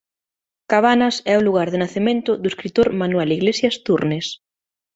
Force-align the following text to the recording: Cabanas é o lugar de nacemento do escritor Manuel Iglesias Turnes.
Cabanas 0.71 1.15
é 1.33 1.35
o 1.37 1.45
lugar 1.47 1.67
de 1.71 1.81
nacemento 1.83 2.31
do 2.41 2.47
escritor 2.53 2.87
Manuel 3.01 3.29
Iglesias 3.37 3.75
Turnes. 3.85 4.27